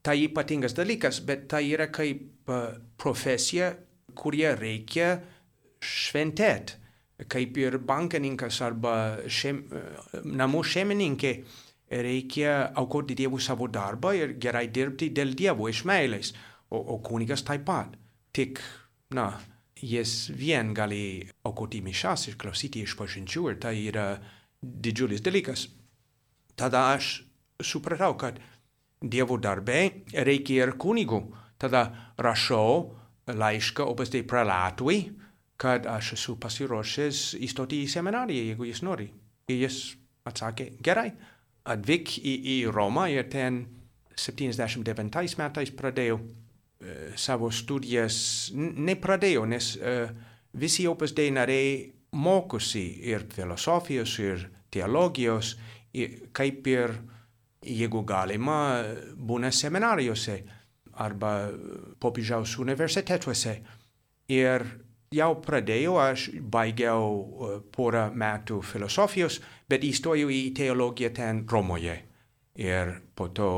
[0.10, 3.70] tai ypatingas dalykas, bet tai yra kaip uh, profesija,
[4.18, 5.14] kurie reikia
[5.86, 6.80] šventėti,
[7.30, 8.94] kaip ir bankininkas arba
[9.30, 11.34] šeim, uh, namų šeimininkė
[11.90, 16.34] reikia aukoti Dievų savo darbą ir gerai dirbti dėl Dievo iš meilės,
[16.70, 17.94] o, o kunigas taip pat.
[18.34, 18.62] Tik
[19.14, 19.32] na,
[19.82, 24.08] jis vien gali aukoti mišas ir klausyti išpažinčių ir tai yra
[24.62, 25.68] didžiulis dalykas.
[26.60, 27.20] Tada aš
[27.64, 28.40] supratau, kad
[29.00, 31.22] Dievo darbe reikia ir kunigų.
[31.60, 31.86] Tada
[32.20, 32.96] rašau
[33.30, 35.02] laišką opustai prelatui,
[35.60, 39.10] kad aš esu pasiruošęs įstoti į seminariją, jeigu jis nori.
[39.52, 39.80] Ir jis
[40.28, 41.10] atsakė, gerai,
[41.68, 43.66] atvyk į, į Romą ir ten
[44.20, 46.20] 79 metais pradėjau
[46.80, 50.14] Eh, savo studijas nepradėjo, nes uh,
[50.56, 55.58] visi opus dei nariai mokosi ir filosofijos, ir teologijos,
[55.92, 56.94] ir kaip ir,
[57.66, 58.60] jeigu galima,
[59.16, 60.38] būna seminarijose
[61.00, 61.34] arba
[62.00, 63.56] popiežiaus universitetuose.
[64.30, 64.66] Ir
[65.16, 71.98] jau pradėjau, aš baigiau uh, porą metų filosofijos, bet įstojau į teologiją ten Romoje.
[72.60, 73.52] Ir po to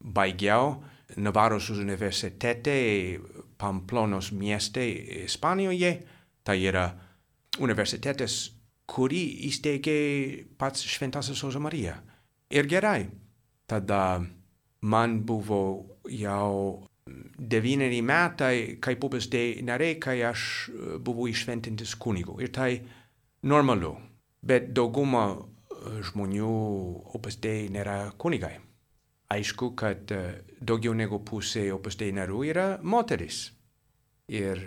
[0.00, 0.82] baigiau
[1.16, 3.18] Navaros universitete
[3.58, 4.84] Pamplonos mieste
[5.24, 5.92] Ispanijoje,
[6.44, 6.88] tai yra
[7.62, 8.50] universitetas,
[8.90, 9.98] kurį įsteigė
[10.58, 11.94] pats Šventasis Oza Marija.
[12.52, 13.06] Ir gerai,
[13.66, 14.22] tada
[14.84, 15.60] man buvo
[16.08, 16.84] jau
[17.38, 22.40] devyneri metai Opus Dei nariai, kai aš buvau išventintis kunigu.
[22.40, 22.80] Ir tai
[23.42, 23.96] normalu.
[24.44, 25.34] Bet dauguma
[25.84, 26.52] žmonių
[27.16, 28.58] Opus Dei nėra kunigai.
[29.34, 30.12] Aišku, kad
[30.60, 33.50] daugiau negu pusė Opus Dei narių yra moteris.
[34.28, 34.60] Ir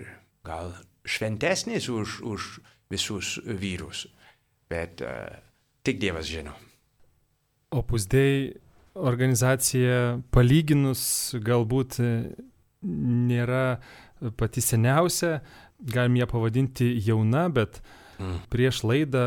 [0.46, 0.74] gal
[1.08, 2.60] šventesnis už, už
[2.92, 4.08] visus vyrus.
[4.70, 5.32] Bet uh,
[5.84, 6.54] tik Dievas žino.
[7.72, 8.52] Opus Dei
[8.98, 12.00] organizacija palyginus galbūt
[12.88, 13.80] nėra
[14.40, 15.40] pati seniausia,
[15.78, 17.82] galim ją pavadinti jauna, bet
[18.18, 18.38] mm.
[18.54, 19.26] prieš laidą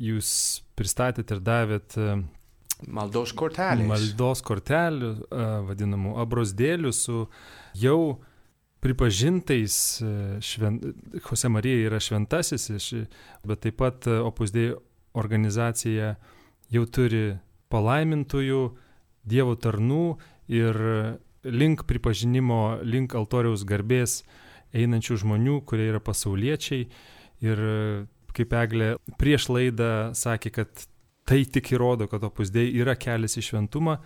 [0.00, 0.30] jūs
[0.74, 1.94] pristatėt ir davėt
[2.90, 3.86] maldos kortelės.
[3.88, 5.12] Maldos kortelių,
[5.68, 7.24] vadinamų abrosdėlių su
[7.78, 7.98] jau
[8.84, 9.76] pripažintais,
[10.44, 10.80] šven...
[11.22, 12.90] Jose Marija yra šventasis,
[13.46, 14.74] bet taip pat Opus Dei
[15.16, 16.14] organizacija
[16.74, 17.38] jau turi
[17.72, 18.60] palaimintųjų,
[19.24, 20.16] Dievo tarnų
[20.52, 20.78] ir
[21.44, 24.22] link pripažinimo, link altoriaus garbės
[24.74, 26.88] einančių žmonių, kurie yra pasauliečiai.
[27.44, 27.62] Ir
[28.34, 30.86] kaip Eglė prieš laidą sakė, kad
[31.28, 33.98] tai tik įrodo, kad opusdėjai yra kelias į šventumą.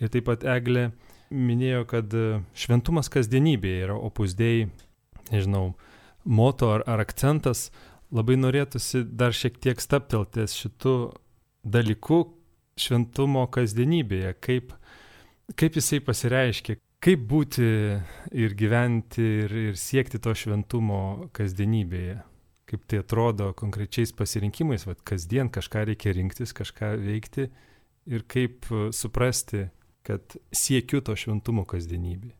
[0.00, 0.90] Ir taip pat Eglė
[1.30, 2.12] minėjo, kad
[2.56, 4.68] šventumas kasdienybėje yra opusdėjai,
[5.32, 5.70] nežinau,
[6.24, 7.70] moto ar, ar akcentas.
[8.14, 10.96] Labai norėtųsi dar šiek tiek staptelties šitų
[11.66, 12.20] dalykų,
[12.76, 14.72] šventumo kasdienybėje, kaip,
[15.56, 17.66] kaip jisai pasireiškia, kaip būti
[18.36, 22.18] ir gyventi ir, ir siekti to šventumo kasdienybėje,
[22.68, 27.48] kaip tai atrodo konkrečiais pasirinkimais, vad kasdien kažką reikia rinktis, kažką veikti
[28.06, 29.68] ir kaip suprasti,
[30.06, 32.36] kad siekiu to šventumo kasdienybėje.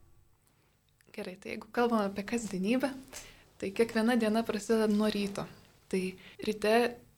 [1.16, 2.90] Gerai, tai jeigu kalbame apie kasdienybę,
[3.56, 5.46] tai kiekviena diena prasideda nuo ryto.
[5.88, 6.00] Tai
[6.44, 6.74] ryte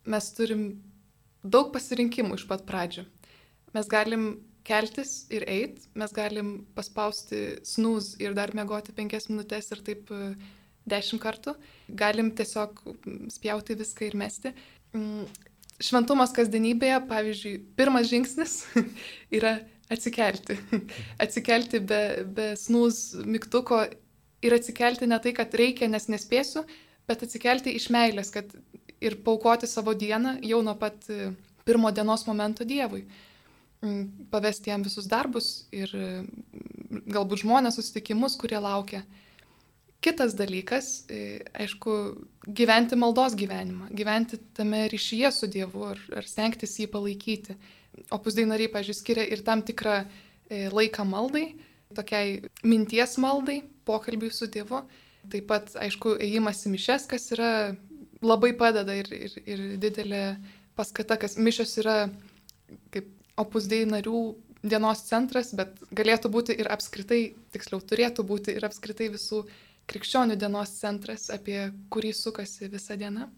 [0.07, 0.69] mes turim
[1.43, 3.05] daug pasirinkimų iš pat pradžių.
[3.75, 4.29] Mes galim
[4.67, 10.33] keltis ir eit, mes galim paspausti snūz ir dar mėgoti penkias minutės ir taip e,
[10.89, 11.55] dešimt kartų.
[11.97, 12.81] Galim tiesiog
[13.33, 14.53] spjauti viską ir mesti.
[14.93, 15.25] Mm,
[15.79, 18.59] šventumas kasdienybėje, pavyzdžiui, pirmas žingsnis
[19.37, 19.57] yra
[19.89, 20.59] atsikelti.
[21.23, 23.85] atsikelti be, be snūz mygtuko
[24.45, 26.65] ir atsikelti ne tai, kad reikia, nes nespėsiu,
[27.09, 28.53] bet atsikelti iš meilės, kad
[29.01, 31.31] ir paukoti savo dieną jau nuo pat e,
[31.65, 33.05] pirmo dienos momento Dievui.
[33.81, 39.05] Mm, pavesti jam visus darbus ir mm, galbūt žmonės susitikimus, kurie laukia.
[40.03, 41.93] Kitas dalykas, e, aišku,
[42.55, 47.55] gyventi maldos gyvenimą, gyventi tame ryšyje su Dievu ar, ar stengtis jį palaikyti.
[48.15, 51.49] Opus dainariai, pažiūrėjau, skiria ir tam tikrą e, laiką maldai,
[51.95, 54.85] tokiai minties maldai, pokalbiui su Dievu.
[55.29, 57.51] Taip pat, aišku, ėjimas į mišes, kas yra
[58.21, 60.23] labai padeda ir, ir, ir didelė
[60.77, 61.97] paskata, kas mišios yra
[62.93, 64.21] kaip opusdėjai narių
[64.63, 69.45] dienos centras, bet galėtų būti ir apskritai, tiksliau turėtų būti ir apskritai visų
[69.89, 73.29] krikščionių dienos centras, apie kurį sukasi visa diena.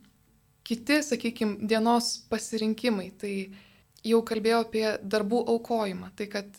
[0.67, 3.33] Kiti, sakykime, dienos pasirinkimai, tai
[4.05, 6.49] jau kalbėjau apie darbų aukojimą, tai kad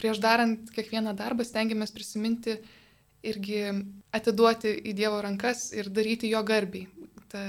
[0.00, 2.58] prieš darant kiekvieną darbą stengiamės prisiminti
[3.26, 3.64] irgi
[4.16, 6.88] atiduoti į Dievo rankas ir daryti jo garbiai,
[7.30, 7.44] ta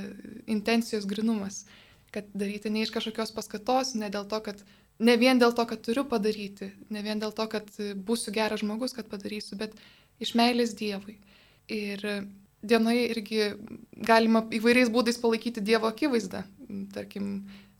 [0.49, 1.63] intencijos grinumas,
[2.11, 4.61] kad daryti ne iš kažkokios paskatos, ne dėl to, kad
[5.01, 7.69] ne vien dėl to, kad turiu padaryti, ne vien dėl to, kad
[8.07, 9.75] būsiu geras žmogus, kad padarysiu, bet
[10.21, 11.17] iš meilės Dievui.
[11.71, 12.03] Ir
[12.61, 13.41] dienoje irgi
[14.05, 16.43] galima įvairiais būdais palaikyti Dievo akivaizdą.
[16.93, 17.31] Tarkim,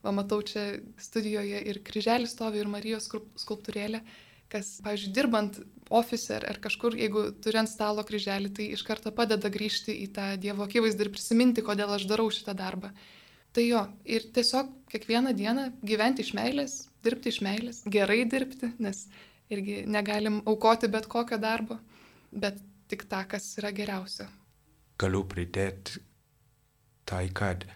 [0.02, 3.08] va, matau čia studijoje ir kryželis stovi, ir Marijos
[3.44, 4.02] skulptūrėlė,
[4.52, 5.60] kas, pavyzdžiui, dirbant
[5.98, 10.08] ofise ar, ar kažkur, jeigu turi ant stalo kryželį, tai iš karto padeda grįžti į
[10.16, 12.92] tą Dievo akivaizdą ir prisiminti, kodėl aš darau šitą darbą.
[13.52, 19.04] Tai jo, ir tiesiog kiekvieną dieną gyventi iš meilės, dirbti iš meilės, gerai dirbti, nes
[19.52, 21.76] irgi negalim aukoti bet kokio darbo,
[22.32, 22.56] bet
[22.88, 24.30] tik tą, kas yra geriausia.
[25.00, 26.00] Galiu pridėti
[27.08, 27.66] tai, kad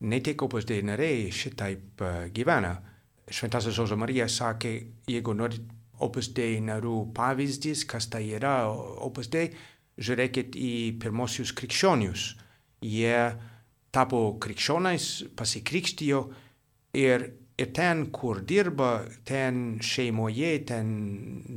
[0.00, 2.78] ne tik opus dei nariai šitaip uh, gyvena.
[3.30, 4.72] Šventasis Oza Marija sakė,
[5.06, 5.62] jeigu norit
[6.00, 9.50] Opus Dei narių pavyzdys, kas tai yra Opus Dei,
[10.00, 12.34] žiūrėkit į pirmosius krikščionius.
[12.80, 13.16] Jie
[13.92, 16.20] tapo krikščionais, pasikrikštijo
[16.96, 17.26] ir,
[17.58, 20.94] ir ten, kur dirba, ten šeimoje, ten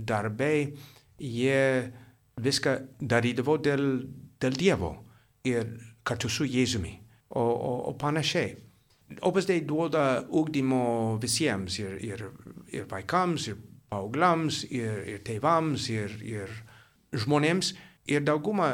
[0.08, 0.74] darbai,
[1.22, 1.64] jie
[2.44, 3.88] viską darydavo dėl,
[4.42, 4.94] dėl Dievo
[5.48, 5.70] ir
[6.04, 6.98] kartu su Jėzumi,
[7.30, 8.56] o, o, o panašiai.
[9.22, 12.26] Opus Dei duoda ugdymo visiems ir, ir,
[12.74, 13.60] ir vaikams, ir
[13.94, 16.58] paauglams, ir, ir tėvams, ir, ir
[17.14, 17.74] žmonėms.
[18.10, 18.74] Ir dauguma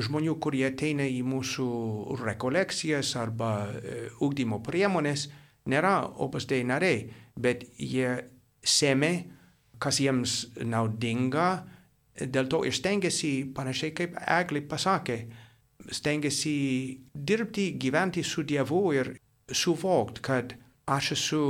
[0.00, 1.68] žmonių, kurie ateina į mūsų
[2.20, 5.28] rekolekcijas arba e, ugdymo priemonės,
[5.70, 8.16] nėra opus dei nariai, bet jie
[8.60, 9.12] sėmė,
[9.80, 11.50] kas jiems naudinga
[12.20, 15.18] dėl to ir stengiasi, panašiai kaip Eglė pasakė,
[15.90, 16.54] stengiasi
[17.14, 19.14] dirbti, gyventi su Dievu ir
[19.48, 20.52] suvokti, kad
[20.90, 21.42] aš esu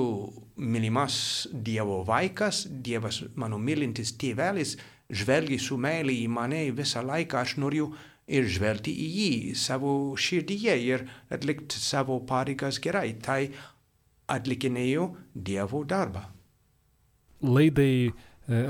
[0.56, 4.76] mylimas Dievo vaikas, Dievas mano mylintis tėvelis,
[5.10, 7.90] žvelgi su meilė į mane visą laiką, aš noriu
[8.30, 13.14] ir žvelgti į jį savo širdyje ir atlikti savo pareigas gerai.
[13.18, 13.48] Tai
[14.30, 16.26] atlikinėjau Dievo darbą.
[17.40, 18.12] Laidai e,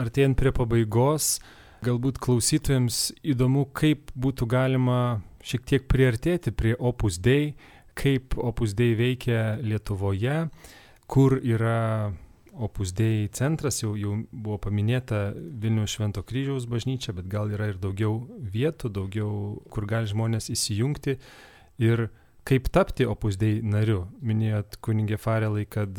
[0.01, 1.41] artėjant prie pabaigos,
[1.85, 5.01] galbūt klausytojams įdomu, kaip būtų galima
[5.45, 7.55] šiek tiek priartėti prie Opus Dei,
[8.01, 10.49] kaip Opus Dei veikia Lietuvoje,
[11.11, 12.13] kur yra
[12.61, 17.79] Opus Dei centras, jau, jau buvo paminėta Vilnių Švento kryžiaus bažnyčia, bet gal yra ir
[17.81, 19.33] daugiau vietų, daugiau,
[19.73, 21.17] kur gali žmonės įsijungti
[21.81, 22.09] ir
[22.49, 24.07] kaip tapti Opus Dei nariu.
[24.25, 25.97] Minėjot kunigė Farelai, kad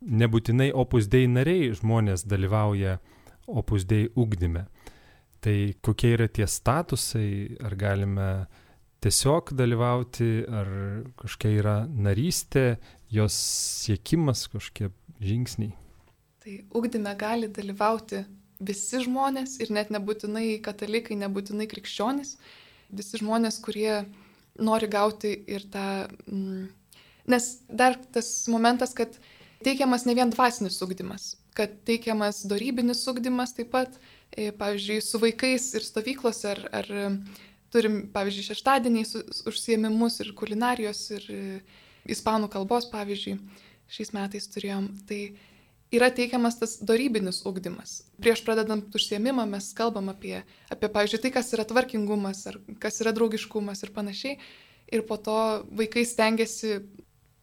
[0.00, 2.98] nebūtinai Opus Dei nariai žmonės dalyvauja
[3.50, 4.68] Opus Dei ugdyme.
[5.40, 8.30] Tai kokie yra tie statusai, ar galime
[9.04, 10.70] tiesiog dalyvauti, ar
[11.20, 12.64] kažkokia yra narystė,
[13.10, 13.36] jos
[13.84, 15.72] siekimas, kažkokie žingsniai.
[16.40, 18.24] Tai ugdyme gali dalyvauti
[18.60, 22.36] visi žmonės ir net nebūtinai katalikai, nebūtinai krikščionys,
[22.92, 24.04] visi žmonės, kurie
[24.60, 25.86] nori gauti ir tą...
[26.28, 26.68] Mm,
[27.30, 29.16] nes dar tas momentas, kad
[29.64, 33.96] teikiamas ne vien dvasinis ugdymas, kad teikiamas darybinis ugdymas taip pat,
[34.32, 36.90] e, pavyzdžiui, su vaikais ir stovyklose ar, ar
[37.72, 39.14] turim, pavyzdžiui, šeštadieniais
[39.48, 41.42] užsiemimus ir kulinarijos, ir e,
[42.10, 43.36] ispanų kalbos, pavyzdžiui,
[43.90, 44.88] šiais metais turėjom.
[45.08, 45.20] Tai
[45.94, 48.00] yra teikiamas tas darybinis ugdymas.
[48.22, 53.14] Prieš pradedant užsiemimą mes kalbam apie, apie, pavyzdžiui, tai, kas yra tvarkingumas, ar kas yra
[53.16, 54.40] draugiškumas ir panašiai.
[54.90, 55.38] Ir po to
[55.78, 56.80] vaikai stengiasi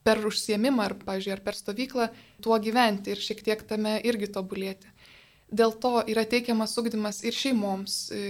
[0.07, 2.09] per užsiemimą, ar, pavyzdžiui, ar per stovyklą
[2.43, 4.91] tuo gyventi ir šiek tiek tame irgi tobulėti.
[5.47, 8.23] Dėl to yra teikiamas ugdymas ir šeimoms e,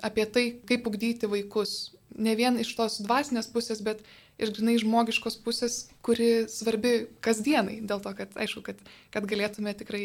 [0.00, 1.92] apie tai, kaip ugdyti vaikus.
[2.16, 4.00] Ne vien iš tos dvasinės pusės, bet
[4.40, 7.82] iš grinai žmogiškos pusės, kuri svarbi kasdienai.
[7.84, 8.80] Dėl to, kad aišku, kad,
[9.12, 10.04] kad galėtume tikrai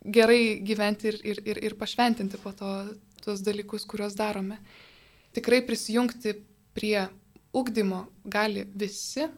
[0.00, 2.72] gerai gyventi ir, ir, ir, ir pašventinti po to
[3.20, 4.56] tuos dalykus, kuriuos darome.
[5.36, 6.38] Tikrai prisijungti
[6.76, 7.10] prie
[7.56, 9.28] ugdymo gali visi.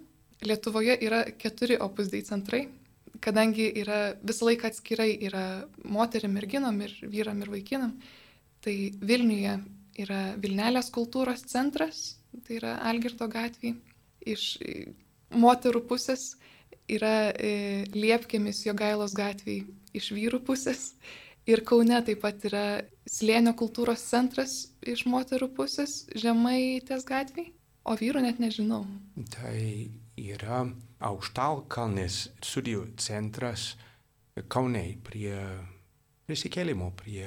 [0.46, 2.68] Lietuvoje yra keturi opusdai centrai
[3.24, 5.44] kadangi yra visą laiką atskirai yra
[5.84, 7.96] moterim, merginom ir vyram ir vaikinam,
[8.64, 9.58] tai Vilniuje
[9.98, 13.74] yra Vilnelės kultūros centras, tai yra Algirto gatvė,
[14.26, 14.58] iš
[15.34, 16.32] moterų pusės
[16.88, 19.62] yra e, Liepkėmis Jogailos gatvė
[19.96, 20.92] iš vyrų pusės.
[21.48, 22.64] Ir Kaune taip pat yra
[23.08, 27.48] Slėnio kultūros centras iš moterų pusės, Žemaitės gatvė,
[27.88, 28.82] o vyrų net nežinau.
[29.32, 29.62] Tai
[30.34, 30.64] yra
[31.04, 33.74] aukštalkalnis studijų centras
[34.48, 35.34] Kaune prie
[36.28, 37.26] prisikėlimo, prie,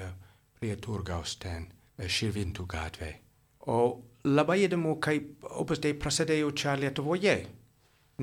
[0.59, 1.67] prie turgaus ten,
[2.01, 3.09] Širvintų gatvė.
[3.67, 7.35] O labai įdomu, kaip opus dei prasidėjo čia Lietuvoje,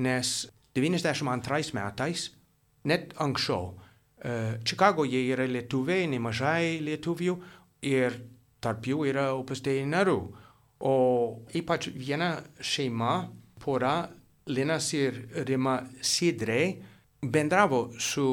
[0.01, 0.33] nes
[0.75, 2.25] 92 metais,
[2.89, 3.75] net anksčiau,
[4.19, 7.35] Čikagoje yra lietuviai, nemažai lietuvių
[7.87, 8.17] ir
[8.59, 10.19] tarp jų yra opus dei narių.
[10.83, 10.95] O
[11.55, 13.29] ypač viena šeima,
[13.63, 14.09] pora
[14.49, 16.59] Linas ir Rima Sidre
[17.21, 18.25] bendravo su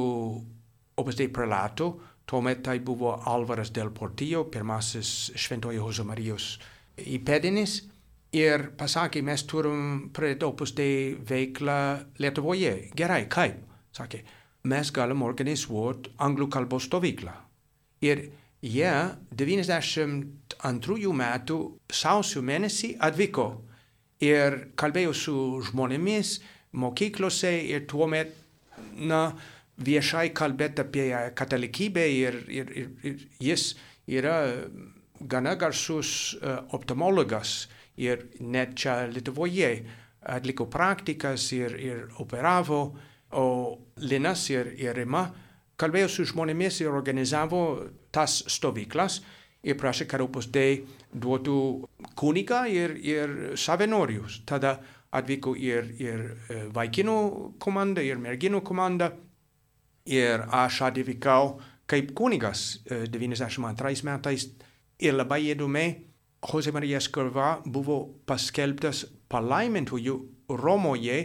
[0.96, 6.58] Opus prelato, tuomet tai buvo Alvaras del Portillo, pirmasis šventojo Jose Marijos
[6.96, 7.82] įpėdinis,
[8.32, 12.90] ir pasakė, mes turim pradėti Opus Dei veiklą Lietuvoje.
[12.96, 13.60] Gerai, kaip?
[13.92, 14.22] Sakė,
[14.64, 17.32] mes galim organizuoti anglų kalbos stovyklą.
[18.04, 18.30] Ir
[18.62, 18.92] jie
[19.32, 23.65] 92 metų sausio mėnesį atvyko
[24.24, 25.36] ir kalbėjau su
[25.70, 26.38] žmonėmis
[26.76, 28.32] mokyklose ir tuomet,
[28.96, 29.30] na,
[29.76, 33.74] viešai kalbėti apie katalikybę ir, ir, ir, ir jis
[34.08, 34.38] yra
[35.20, 39.70] gana garsus uh, optomologas ir net čia Lietuvoje
[40.26, 42.80] atliko praktikas ir, ir operavo,
[43.36, 43.46] o
[44.00, 45.26] Linas ir, ir Rima
[45.80, 47.62] kalbėjo su žmonėmis ir organizavo
[48.14, 49.20] tas stovyklas
[49.66, 51.58] ir prašė, kad opus dei duotų
[52.16, 54.40] kunigą ir, ir savanorius.
[54.48, 54.76] Tada
[55.16, 57.16] atvyko ir, ir e, vaikinų
[57.62, 59.12] komanda, ir merginų komanda.
[60.06, 61.56] Ir aš atvykau
[61.90, 64.48] kaip kunigas 92 e, metais.
[65.02, 65.86] Ir labai įdomi,
[66.46, 67.98] Jose Marija Skarva buvo
[68.28, 70.16] paskelbtas palaimintojų
[70.56, 71.18] Romoje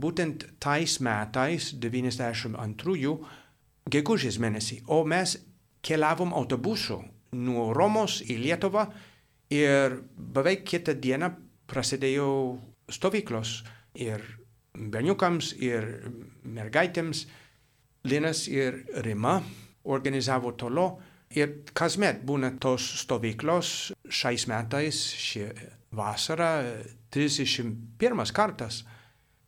[0.00, 3.16] būtent tais metais, 92
[3.90, 4.82] gegužės mėnesį.
[4.86, 5.36] O mes
[5.82, 7.00] keliavom autobusu
[7.32, 8.86] nuo Romos į Lietuvą
[9.52, 11.32] ir beveik kitą dieną
[11.68, 12.28] prasidėjo
[12.92, 13.62] stovyklos
[14.00, 14.24] ir
[14.72, 15.86] berniukams, ir
[16.44, 17.26] mergaitėms.
[18.08, 19.36] Linas ir Rima
[19.84, 20.86] organizavo tolo
[21.32, 25.46] Ir kasmet būna tos stovyklos šiais metais, šį
[25.96, 26.50] vasarą,
[27.12, 28.82] 31 kartas.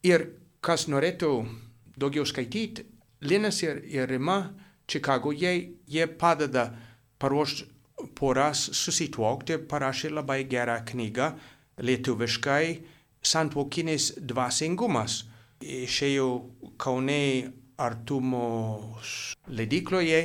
[0.05, 0.31] Ir
[0.65, 1.33] kas norėtų
[2.01, 2.89] daugiau skaityti,
[3.25, 4.53] Linas ir, ir Rima
[4.89, 5.53] Čikagoje,
[5.89, 6.67] jie padeda
[7.21, 7.71] paruošti
[8.19, 11.33] poras susituokti, parašė labai gerą knygą
[11.83, 12.67] lietuviškai
[13.25, 15.23] Santuokinis dvasingumas.
[15.65, 16.29] Išėjo
[16.77, 18.49] Kaune Artumo
[19.49, 20.19] leidykloje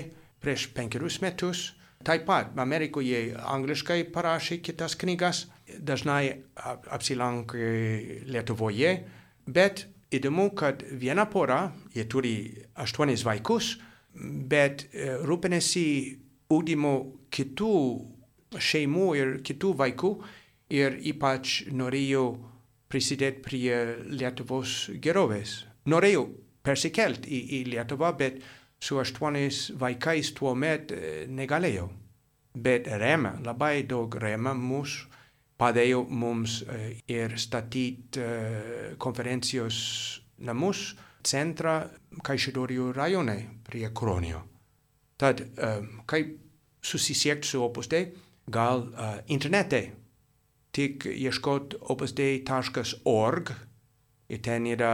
[0.43, 1.69] prieš penkerius metus.
[2.03, 5.47] Taip pat Amerikoje angliškai parašė kitas knygas,
[5.79, 6.45] dažnai
[6.95, 8.93] apsilankė Lietuvoje,
[9.47, 12.33] bet įdomu, kad viena pora, jie turi
[12.79, 13.77] aštuonis vaikus,
[14.15, 14.87] bet
[15.27, 15.85] rūpinasi
[16.49, 16.93] ūdymo
[17.33, 17.73] kitų
[18.57, 20.13] šeimų ir kitų vaikų
[20.73, 22.23] ir ypač norėjo
[22.89, 23.73] prisidėti prie
[24.09, 25.63] Lietuvos gerovės.
[25.89, 26.25] Norėjau
[26.65, 28.41] persikelti į, į Lietuvą, bet
[28.81, 30.93] su aštuoniais vaikais tuo met
[31.29, 31.89] negalėjau.
[32.59, 35.03] Bet remia, labai daug remia mus,
[35.59, 36.63] padėjo mums
[37.11, 38.25] ir statyti
[38.97, 39.77] konferencijos
[40.41, 41.83] namus centrą
[42.25, 43.37] Kaišidorių rajone
[43.67, 44.48] prie Kronio.
[45.19, 45.43] Tad
[46.07, 46.35] kaip
[46.81, 48.07] susisiekti su Opus Dei?
[48.49, 48.85] Gal
[49.27, 49.81] internete.
[50.71, 53.51] Tik ieškot opusdei.org
[54.29, 54.93] ir ten yra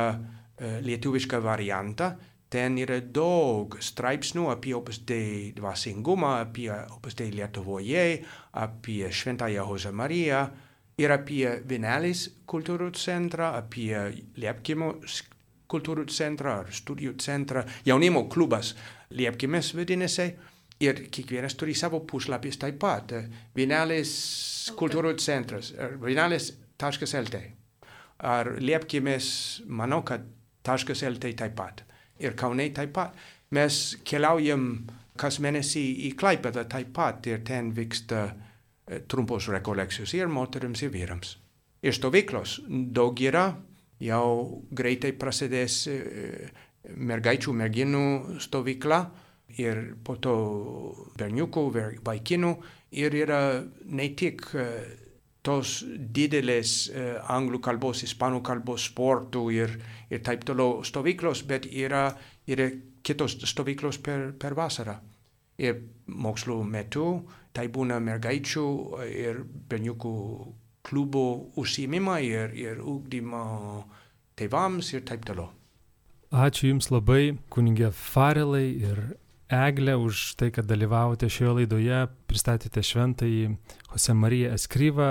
[0.82, 2.15] lietuviška varianta
[2.55, 8.05] ten yra daug straipsnių apie Opus Dei dvasingumą, apie Opus Dei Lietuvoje,
[8.61, 10.45] apie Šventąją Jose Mariją
[11.01, 13.97] ir apie Vinelis kultūrų centrą, apie
[14.39, 14.93] Liepkimo
[15.76, 18.73] kultūrų centrą ar studijų centrą, jaunimo klubas
[19.15, 20.30] Liepkimis vadinasi.
[20.84, 23.13] Ir kiekvienas turi savo puslapis taip pat.
[23.55, 24.09] Vinelis
[24.76, 25.69] kultūrų centras,
[26.01, 27.39] vinelis.lt.
[28.28, 29.28] Ar Liepkimis,
[29.67, 30.26] manau, kad
[30.65, 31.86] .lt taip pat
[32.19, 33.15] ir Kaunai taip pat.
[33.55, 34.86] Mes keliaujam
[35.19, 38.28] kas mėnesį į Klaipedą taip pat ir ten vyksta
[39.09, 41.36] trumpos rekolekcijos ir moteriams ir vyrams.
[41.86, 43.51] Ir stovyklos daug yra,
[44.03, 45.85] jau greitai prasidės
[46.85, 48.05] mergaičių merginų
[48.43, 48.99] stovykla
[49.57, 50.35] ir po to
[51.17, 51.63] berniukų,
[52.05, 52.51] vaikinų
[52.99, 53.41] ir yra
[53.85, 54.43] ne tik
[55.45, 59.77] tos didelės uh, anglų kalbos, ispanų kalbos, sportų ir,
[60.09, 62.07] ir taip toliau stovyklos, bet yra,
[62.49, 62.69] yra
[63.05, 64.97] kitos stovyklos per, per vasarą.
[65.61, 65.77] Ir
[66.11, 67.07] mokslo metu
[67.55, 68.65] tai būna mergaičių
[69.07, 70.15] ir berniukų
[70.86, 73.45] klubo užsiemimai ir, ir ugdymo
[74.38, 75.49] tėvams ir taip toliau.
[76.36, 78.99] Ačiū Jums labai, kunigė Farelai ir
[79.45, 83.51] Eglė, už tai, kad dalyvavote šioje laidoje, pristatėte šventąjį
[83.91, 85.09] Jose Mariją Eskryvą,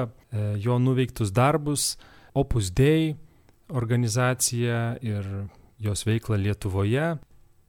[0.59, 1.95] jo nuveiktus darbus,
[2.35, 3.13] Opus Dei
[3.71, 5.29] organizaciją ir
[5.79, 7.13] jos veiklą Lietuvoje.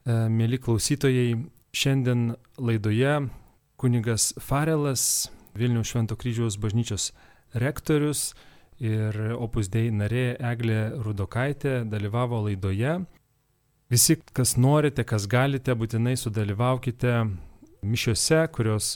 [0.06, 1.38] Mėly klausytojai,
[1.70, 3.14] šiandien laidoje
[3.78, 7.12] kunigas Farelas, Vilniaus Švento kryžiaus bažnyčios
[7.56, 8.34] rektorius
[8.84, 13.00] ir Opus Dei narė Eglė Rudokaitė dalyvavo laidoje.
[13.92, 17.14] Visi, kas norite, kas galite, būtinai sudalyvaukite
[17.86, 18.96] mišiuose, kurios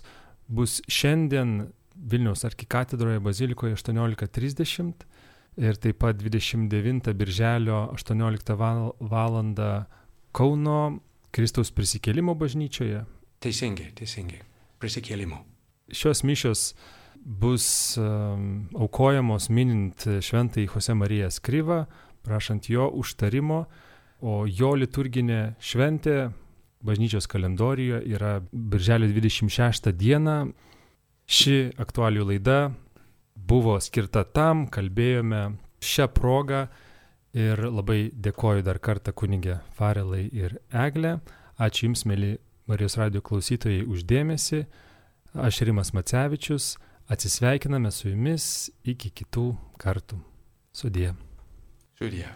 [0.50, 5.06] bus šiandien Vilniaus arkikatedroje bazilikoje 18.30
[5.60, 8.92] ir taip pat 29 birželio 18 val.
[9.00, 9.40] val.
[10.32, 11.00] Kauno
[11.34, 13.04] Kristaus prisikėlimo bažnyčioje.
[13.42, 14.44] Teisingai, teisingai.
[14.80, 15.42] Prisikėlimo.
[15.92, 16.74] Šios mišios
[17.26, 21.84] bus aukojamos minint šventąjį Jose Mariją Skryvą,
[22.24, 23.66] prašant jo užtarimo
[24.22, 26.30] o jo liturginė šventė
[26.86, 30.52] bažnyčios kalendorijoje yra Birželio 26 dieną.
[31.30, 32.72] Ši aktualių laida
[33.36, 35.44] buvo skirta tam, kalbėjome
[35.86, 36.64] šią progą
[37.38, 41.20] ir labai dėkoju dar kartą kunigė Farelai ir Eglė.
[41.60, 42.38] Ačiū Jums, mėly
[42.70, 44.64] Marijos radio klausytojai, uždėmesi.
[45.38, 46.74] Aš Rimas Macevičius,
[47.10, 49.48] atsisveikiname su Jumis iki kitų
[49.82, 50.20] kartų.
[50.72, 51.14] Sudie.
[51.98, 52.28] Sudie.